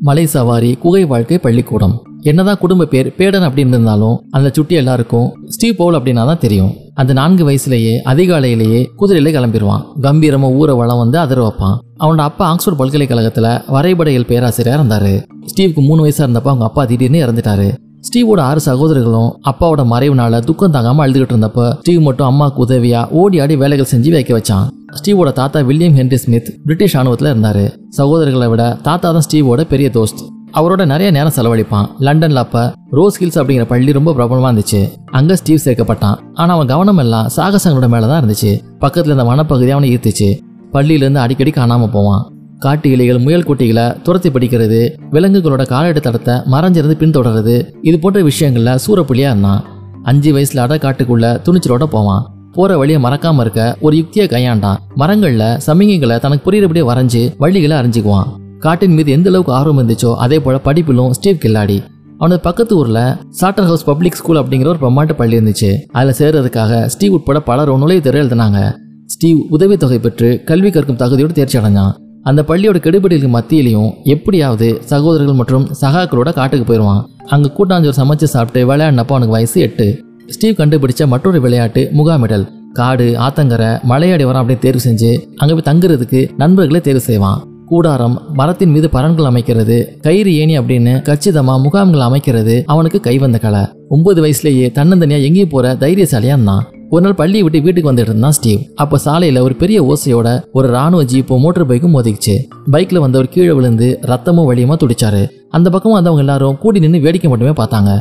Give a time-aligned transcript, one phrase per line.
[0.00, 2.02] மலை சவாரி குகை வாழ்க்கை பள்ளிக்கூடம்.
[2.20, 6.72] என்னதான் குடும்ப பேர் பேடன் அப்படின்னு இருந்தாலும் அந்த சுட்டி எல்லாருக்கும் ஸ்டீவ் போல் அப்படின்னா தான் தெரியும்.
[6.94, 11.76] அந்த நான்கு வயசுலேயே அதிகாலையிலேயே குதிரையில கிளம்பிடுவான் கம்பீரமா ஊரை வளம் வந்து அதிர வைப்பான்.
[11.98, 15.22] அவனோட அப்பா ஆக்ஸ்போர்ட் பல்கலைக்கழகத்துல வரைபடையல் பேராசிரியர் இருந்தாரு.
[15.46, 17.74] ஸ்டீவுக்கு மூணு வயசா இருந்தப்ப அவங்க அப்பா திடீர்னு இறந்துட்டாரு.
[18.08, 23.56] ஸ்டீவோட ஆறு சகோதரர்களும் அப்பாவோட மறைவுனால துக்கம் தாங்காம அழுதுகிட்டு இருந்தப்ப ஸ்டீவ் மட்டும் அம்மாவுக்கு உதவியா ஓடி ஆடி
[23.56, 24.66] வேலைகள் செஞ்சு வைக்க வச்சான்.
[24.92, 27.78] ஸ்டீவோட தாத்தா வில்லியம் ஹென்ரி ஸ்மித் பிரிட்டிஷ் ராணுவத்தில் இருந்தார்.
[27.96, 30.22] சகோதரர்களை விட தாத்தா தான் ஸ்டீவோட பெரிய தோஸ்த்.
[30.52, 31.88] அவரோட நிறைய நேரம் செலவழிப்பான்.
[32.00, 34.88] லண்டன்ல அப்ப ரோஸ் ஹில்ஸ் அப்படிங்கிற பள்ளி ரொம்ப பிரபலமா இருந்துச்சு.
[35.06, 36.18] அங்க ஸ்டீவ் சேர்க்கப்பட்டான்.
[36.34, 38.60] ஆனா அவன் கவனம் எல்லாம் சாகசங்களோட மேலதான் இருந்துச்சு.
[38.80, 40.38] பக்கத்துல இருந்த வனப்பகுதி அவனை ஈர்த்துச்சு.
[40.72, 42.32] பள்ளியிலேருந்து அடிக்கடி காணாம போவான்.
[42.58, 49.30] காட்டு இலைகள் முயல் குட்டிகளை துரத்தி படிக்கிறது விலங்குகளோட காலடி தடத்தை மறைஞ்சிருந்து பின்தொடர்றது இது போன்ற விஷயங்கள்ல சூறப்புலியா
[49.32, 49.64] இருந்தான்.
[50.02, 52.35] அஞ்சு வயசுல அட காட்டுக்குள்ள துணிச்சலோட போவான்.
[52.56, 54.78] போற வழியை மறக்காம இருக்க ஒரு யுக்தியை கையாண்டான்.
[54.96, 58.28] மரங்கள்ல சமிகைகளை தனக்கு புரியுறபடியே வரைஞ்சு வழிகளை அறிஞ்சுக்குவான்.
[58.58, 61.82] காட்டின் மீது எந்த அளவுக்கு ஆர்வம் இருந்துச்சோ அதே போல படிப்பிலும் ஸ்டீவ் கில்லாடி.
[62.18, 65.70] அவனது பக்கத்து ஊர்ல சாட்டர் ஹவுஸ் பப்ளிக் ஸ்கூல் அப்படிங்கிற ஒரு பிரம்மாண்ட பள்ளி இருந்துச்சு.
[65.92, 68.74] அதுல சேர்றதுக்காக ஸ்டீவ் உட்பட பலரும் நுழைவு தேர்வு எழுதினாங்க.
[69.06, 71.92] ஸ்டீவ் உதவித்தொகை பெற்று கல்வி கற்கும் தகுதியோடு தேர்ச்சி அடைஞ்சான்.
[72.22, 79.14] அந்த பள்ளியோட கெடுபிடிகளுக்கு மத்தியிலையும் எப்படியாவது சகோதரர்கள் மற்றும் சகாக்களோட காட்டுக்கு போயிடுவான் அங்க கூட்டாஞ்சோர் சமைச்சு சாப்பிட்டு விளையாடினப்போ
[79.14, 80.05] அவனுக்கு வயசு எட்டு.
[80.34, 82.46] ஸ்டீவ் கண்டுபிடிச்ச மற்றொரு விளையாட்டு முகாமிடல்.
[82.78, 85.10] காடு ஆத்தங்கரை மலையாடி வரம் அப்படியே தேர்வு செஞ்சு
[85.40, 87.42] அங்கே போய் தங்குறதுக்கு நண்பர்களை தேர்வு செய்வான்.
[87.70, 93.62] கூடாரம் மரத்தின் மீது பரன்கள் அமைக்கிறது கயிறு ஏணி அப்படின்னு கச்சிதமா முகாம்கள் அமைக்கிறது அவனுக்கு கைவந்த கலை.
[93.88, 98.60] ஒன்பது வயசுலேயே தன்னந்தனியா எங்கேயும் போற தைரியசாலியா இருந்தான் ஒரு நாள் பள்ளியை விட்டு வீட்டுக்கு வந்துட்டு இருந்தான் ஸ்டீவ்.
[98.82, 102.36] அப்போ சாலையில் ஒரு பெரிய ஓசையோட ஒரு ராணுவ ஜீப்பும் மோட்டர் பைக்கும் மோதிக்குச்சு.
[102.74, 105.22] பைக்கில் வந்தவர் கீழே விழுந்து ரத்தமும் வழியுமா துடிச்சாரு.
[105.50, 107.92] அந்த பக்கம் வந்தவங்க எல்லாரும் கூடி நின்று வேடிக்கை மட்டுமே பார்த்தாங்க.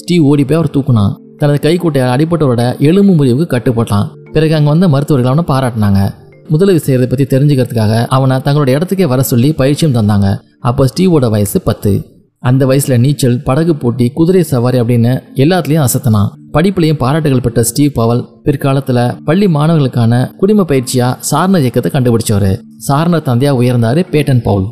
[0.00, 1.14] ஸ்டீவ் ஓடி போய் அவர் தூக்குனான்.
[1.42, 4.08] தனது கைக்குட்டையால் அடிப்பட்டவரோட எலும்பு முறிவுக்கு கட்டுப்பட்டான்.
[4.34, 6.00] பிறகு அங்கே வந்த மருத்துவர்கள் அவனை பாராட்டினாங்க.
[6.52, 10.28] முதலுதவி செய்கிறத பற்றி தெரிஞ்சுக்கிறதுக்காக அவனை தங்களோட இடத்துக்கே வர சொல்லி பயிற்சியும் தந்தாங்க.
[10.68, 11.92] அப்போ ஸ்டீவோட வயசு பத்து.
[12.42, 16.30] அந்த வயசுல நீச்சல் படகு போட்டி குதிரை சவாரி அப்படின்னு எல்லாத்துலேயும் அசத்தினான்.
[16.54, 22.50] படிப்புலையும் பாராட்டுகள் பெற்ற ஸ்டீவ் பவல் பிற்காலத்தில் பள்ளி மாணவர்களுக்கான குடிம பயிற்சியாக சாரண இயக்கத்தை கண்டுபிடிச்சவர்.
[22.88, 24.66] சாரண தந்தையாக உயர்ந்தார் பேட்டன் பவுல்.